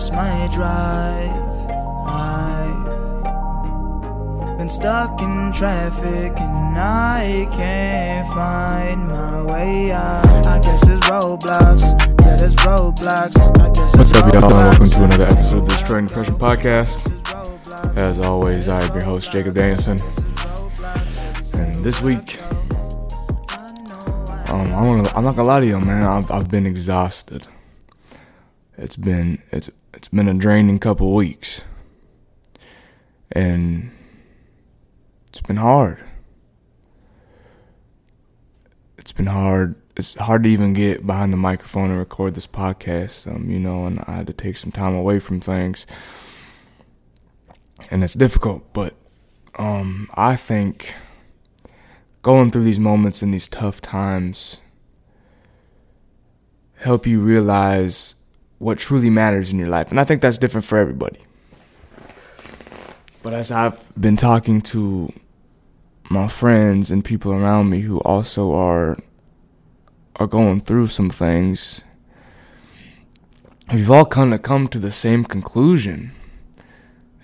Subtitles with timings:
[0.00, 1.30] lost my drive.
[4.48, 10.46] I've been stuck in traffic and I can't find my way out.
[10.46, 11.82] I guess it's roadblocks.
[12.22, 13.36] Yeah, there's roadblocks.
[13.98, 14.48] What's up, y'all?
[14.48, 17.10] Welcome to another episode of the Destroying Depression podcast.
[17.98, 19.98] As always, I am your host, Jacob Danielson.
[21.52, 22.40] And this week,
[24.48, 26.04] um, I'm, gonna, I'm not gonna lie to you, man.
[26.04, 27.46] I've, I've been exhausted.
[28.80, 31.62] It's been it's it's been a draining couple weeks,
[33.30, 33.90] and
[35.28, 36.02] it's been hard.
[38.98, 39.76] It's been hard.
[39.96, 43.32] It's hard to even get behind the microphone and record this podcast.
[43.32, 45.86] Um, you know, and I had to take some time away from things
[47.90, 48.94] and it's difficult, but
[49.58, 50.94] um, I think
[52.22, 54.60] going through these moments in these tough times
[56.76, 58.14] help you realize
[58.60, 61.18] what truly matters in your life, and I think that's different for everybody.
[63.22, 65.10] But as I've been talking to
[66.10, 68.98] my friends and people around me who also are
[70.16, 71.80] are going through some things,
[73.72, 76.12] we've all kind of come to the same conclusion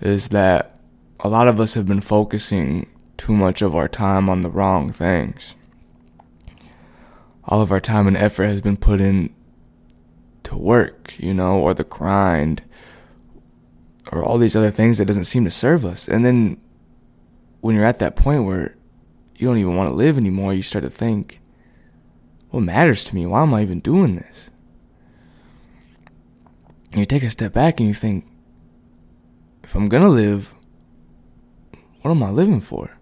[0.00, 0.78] is that
[1.20, 2.86] a lot of us have been focusing
[3.18, 5.54] too much of our time on the wrong things.
[7.44, 9.34] All of our time and effort has been put in
[10.46, 12.62] to work, you know, or the grind,
[14.12, 16.08] or all these other things that doesn't seem to serve us.
[16.08, 16.60] And then
[17.60, 18.76] when you're at that point where
[19.36, 21.40] you don't even want to live anymore, you start to think,
[22.50, 23.26] what matters to me?
[23.26, 24.50] Why am I even doing this?
[26.92, 28.24] And you take a step back and you think,
[29.64, 30.54] if I'm gonna live,
[32.02, 32.96] what am I living for?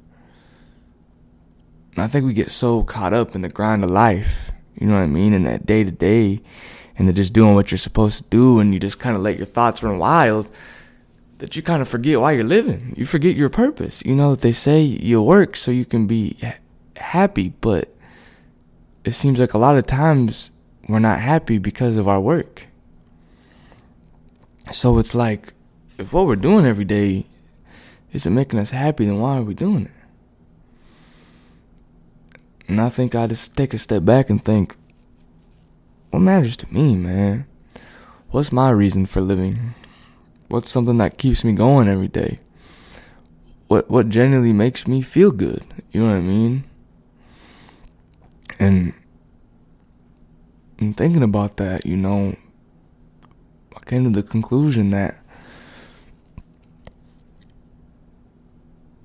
[1.92, 4.94] And I think we get so caught up in the grind of life, you know
[4.94, 6.41] what I mean, in that day to day,
[6.97, 9.37] and then just doing what you're supposed to do, and you just kind of let
[9.37, 10.49] your thoughts run wild,
[11.38, 12.94] that you kind of forget why you're living.
[12.97, 14.03] You forget your purpose.
[14.05, 16.37] You know, that they say you work so you can be
[16.97, 17.94] happy, but
[19.05, 20.50] it seems like a lot of times
[20.88, 22.66] we're not happy because of our work.
[24.71, 25.53] So it's like,
[25.99, 27.26] if what we're doing every day
[28.12, 29.91] isn't making us happy, then why are we doing it?
[32.69, 34.75] And I think I just take a step back and think,
[36.14, 37.44] what matters to me, man?
[38.30, 39.75] What's my reason for living?
[40.47, 42.38] What's something that keeps me going every day?
[43.66, 45.64] What what genuinely makes me feel good?
[45.91, 46.64] You know what I mean?
[48.60, 48.94] And
[50.78, 52.36] and thinking about that, you know,
[53.76, 55.19] I came to the conclusion that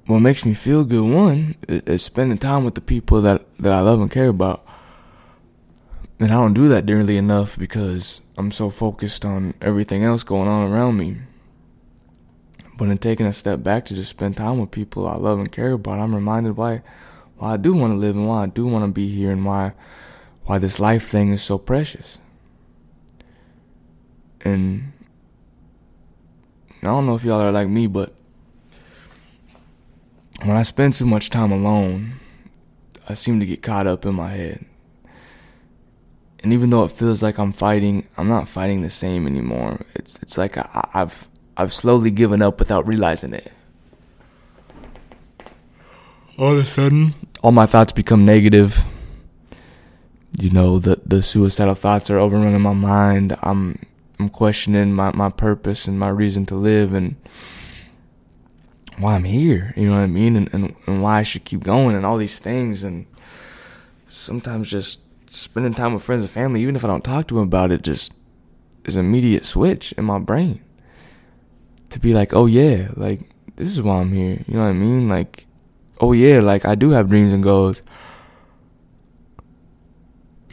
[0.06, 3.80] what makes me feel good one is spending time with the people that, that I
[3.80, 4.64] love and care about.
[6.20, 10.50] And I don't do that nearly enough because I'm so focused on everything else going
[10.50, 11.18] on around me.
[12.78, 15.52] But in taking a step back to just spend time with people I love and
[15.52, 16.82] care about, I'm reminded why
[17.38, 19.46] why I do want to live and why I do want to be here and
[19.46, 19.74] why
[20.44, 22.20] why this life thing is so precious.
[24.42, 24.92] And
[26.82, 28.14] I don't know if y'all are like me, but
[30.44, 32.14] when I spend too much time alone,
[33.08, 34.66] I seem to get caught up in my head.
[36.42, 39.82] And even though it feels like I'm fighting, I'm not fighting the same anymore.
[39.96, 41.28] It's it's like I, I've
[41.58, 43.52] I've slowly given up without realizing it.
[46.38, 47.14] All of a sudden,
[47.44, 48.84] all my thoughts become negative.
[50.40, 53.36] You know, the the suicidal thoughts are overrunning my mind.
[53.44, 53.80] I'm
[54.20, 57.16] I'm questioning my, my purpose and my reason to live and
[58.98, 60.36] why I'm here, you know what I mean?
[60.36, 62.84] And, and, and why I should keep going and all these things.
[62.84, 63.06] And
[64.08, 67.44] sometimes just spending time with friends and family, even if I don't talk to them
[67.44, 68.14] about it, just
[68.86, 70.62] is an immediate switch in my brain
[71.90, 73.22] to be like, oh yeah, like
[73.56, 74.44] this is why I'm here.
[74.48, 75.10] You know what I mean?
[75.10, 75.48] Like,
[76.00, 77.82] oh yeah, like I do have dreams and goals.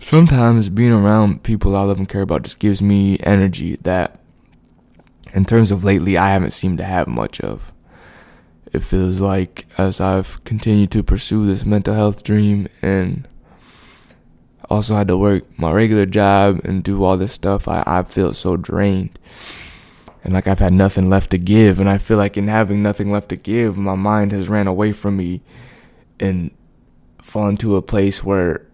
[0.00, 4.21] Sometimes being around people I love and care about just gives me energy that,
[5.33, 7.73] in terms of lately, I haven't seemed to have much of
[8.73, 13.27] it feels like as I've continued to pursue this mental health dream and
[14.69, 18.35] also had to work my regular job and do all this stuff, I, I feel
[18.35, 19.19] so drained.
[20.25, 21.79] And like I've had nothing left to give.
[21.79, 24.93] And I feel like in having nothing left to give, my mind has ran away
[24.93, 25.41] from me
[26.19, 26.51] and
[27.23, 28.67] fallen to a place where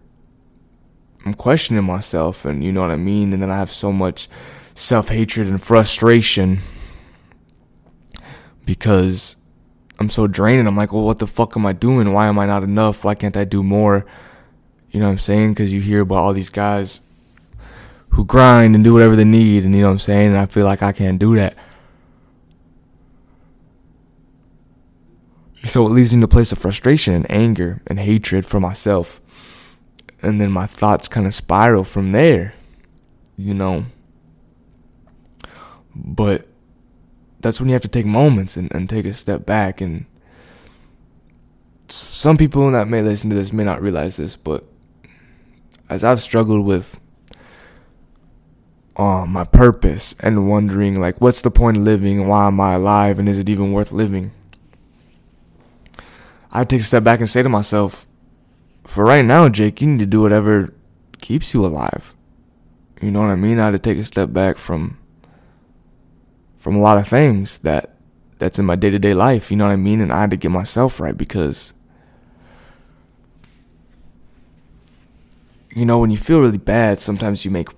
[1.25, 3.33] I'm questioning myself and you know what I mean?
[3.33, 4.29] And then I have so much
[4.75, 6.59] self hatred and frustration
[8.65, 9.35] because
[9.99, 10.67] I'm so drained.
[10.67, 12.11] I'm like, well, what the fuck am I doing?
[12.13, 13.03] Why am I not enough?
[13.03, 14.05] Why can't I do more?
[14.93, 15.53] You know what I'm saying?
[15.53, 17.01] Because you hear about all these guys
[18.09, 20.27] who grind and do whatever they need, and you know what I'm saying.
[20.27, 21.57] And I feel like I can't do that.
[25.63, 29.19] So it leaves me in a place of frustration and anger and hatred for myself.
[30.21, 32.53] And then my thoughts kind of spiral from there,
[33.35, 33.85] you know.
[35.95, 36.47] But
[37.39, 39.81] that's when you have to take moments and, and take a step back.
[39.81, 40.05] And
[41.87, 44.65] some people that may listen to this may not realize this, but
[45.93, 46.99] as I've struggled with
[48.97, 52.27] uh, my purpose and wondering, like, what's the point of living?
[52.27, 53.19] Why am I alive?
[53.19, 54.31] And is it even worth living?
[56.51, 58.05] I take a step back and say to myself,
[58.83, 60.73] for right now, Jake, you need to do whatever
[61.21, 62.13] keeps you alive.
[63.01, 63.59] You know what I mean?
[63.59, 64.97] I had to take a step back from
[66.55, 67.97] from a lot of things that
[68.39, 69.51] that's in my day to day life.
[69.51, 70.01] You know what I mean?
[70.01, 71.73] And I had to get myself right because
[75.75, 77.69] you know when you feel really bad, sometimes you make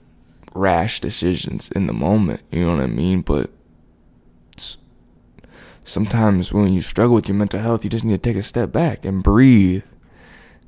[0.53, 2.41] rash decisions in the moment.
[2.51, 3.21] You know what I mean?
[3.21, 3.49] But
[5.83, 8.71] sometimes when you struggle with your mental health, you just need to take a step
[8.71, 9.83] back and breathe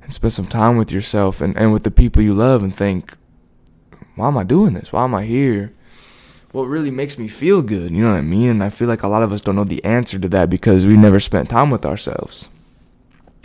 [0.02, 3.14] and spend some time with yourself and, and with the people you love and think,
[4.14, 4.92] why am I doing this?
[4.92, 5.72] Why am I here?
[6.52, 7.90] What really makes me feel good?
[7.90, 8.48] You know what I mean?
[8.48, 10.86] And I feel like a lot of us don't know the answer to that because
[10.86, 12.48] we never spent time with ourselves.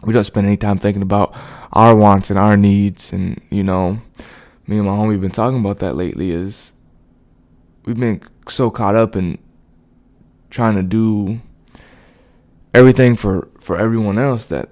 [0.05, 1.35] We don't spend any time thinking about
[1.71, 3.13] our wants and our needs.
[3.13, 4.01] And, you know,
[4.67, 6.73] me and my homie been talking about that lately is
[7.85, 9.37] we've been so caught up in
[10.49, 11.41] trying to do
[12.73, 14.69] everything for for everyone else that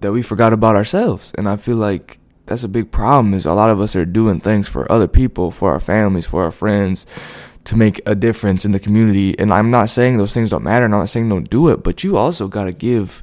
[0.00, 3.54] that we forgot about ourselves and i feel like that's a big problem is a
[3.54, 7.06] lot of us are doing things for other people for our families for our friends
[7.64, 10.84] to make a difference in the community and i'm not saying those things don't matter
[10.84, 13.22] i'm not saying don't do it but you also got to give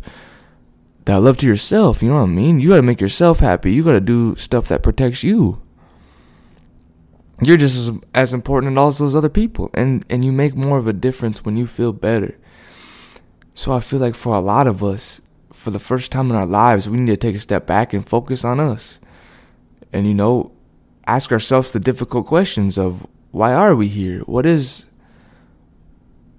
[1.05, 3.71] that love to yourself you know what i mean you got to make yourself happy
[3.71, 5.61] you got to do stuff that protects you
[7.43, 10.77] you're just as, as important as all those other people and and you make more
[10.77, 12.37] of a difference when you feel better
[13.53, 15.21] so I feel like for a lot of us,
[15.51, 18.07] for the first time in our lives, we need to take a step back and
[18.07, 18.99] focus on us.
[19.93, 20.51] And, you know,
[21.05, 24.21] ask ourselves the difficult questions of why are we here?
[24.21, 24.87] What is,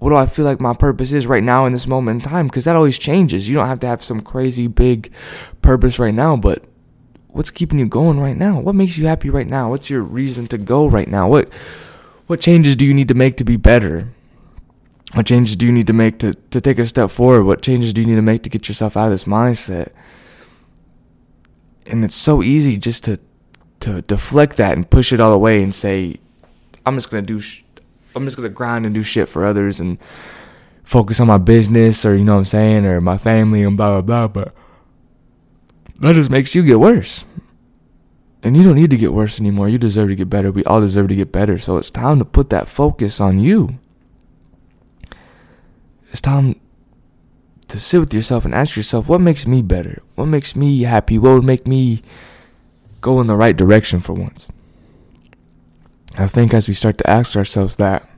[0.02, 2.48] what do I feel like my purpose is right now in this moment in time?
[2.48, 3.48] Because that always changes.
[3.48, 5.12] You don't have to have some crazy big
[5.62, 6.64] purpose right now, but
[7.28, 8.58] what's keeping you going right now?
[8.58, 9.70] What makes you happy right now?
[9.70, 11.28] What's your reason to go right now?
[11.28, 11.50] What,
[12.26, 14.08] what changes do you need to make to be better?
[15.14, 17.44] What changes do you need to make to, to take a step forward?
[17.44, 19.92] What changes do you need to make to get yourself out of this mindset?
[21.86, 23.20] And it's so easy just to
[23.78, 26.16] to deflect that and push it all away and say,
[26.84, 27.62] I'm just gonna do, sh-
[28.14, 29.98] I'm just gonna grind and do shit for others and
[30.84, 34.00] focus on my business or you know what I'm saying or my family and blah
[34.00, 34.28] blah blah.
[34.28, 34.54] But
[36.00, 37.24] that just makes you get worse.
[38.42, 39.68] And you don't need to get worse anymore.
[39.68, 40.50] You deserve to get better.
[40.50, 41.58] We all deserve to get better.
[41.58, 43.78] So it's time to put that focus on you.
[46.10, 46.60] It's time
[47.68, 50.02] to sit with yourself and ask yourself, what makes me better?
[50.16, 51.18] What makes me happy?
[51.18, 52.02] What would make me
[53.00, 54.48] go in the right direction for once?
[56.18, 58.08] I think as we start to ask ourselves that,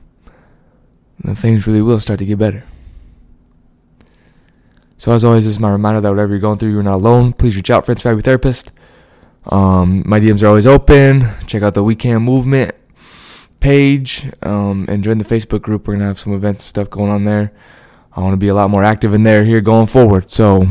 [1.19, 2.63] then things really will start to get better.
[4.97, 7.33] So as always, this is my reminder that whatever you're going through, you're not alone.
[7.33, 8.71] Please reach out, friends, family, therapist.
[9.45, 11.23] Um, my DMs are always open.
[11.45, 12.75] Check out the We Can Movement
[13.59, 15.87] page um, and join the Facebook group.
[15.87, 17.51] We're gonna have some events and stuff going on there.
[18.15, 20.29] I want to be a lot more active in there here going forward.
[20.29, 20.67] So,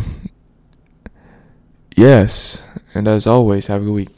[1.95, 2.63] yes.
[2.95, 4.09] And as always, have a good week.